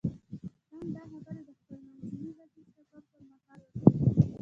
[0.69, 3.91] ټرمپ دا خبرې د خپل منځني ختیځ سفر پر مهال وکړې.